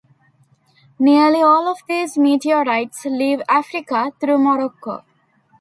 [0.97, 5.05] Nearly all of these meteorites leave Africa through Morocco.